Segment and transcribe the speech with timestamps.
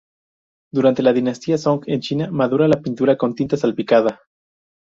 [0.73, 4.19] Durante la dinastía Song en China, madura la pintura con tinta salpicada.